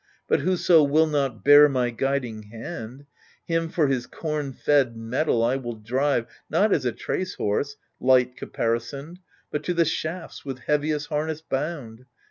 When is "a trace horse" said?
6.85-7.77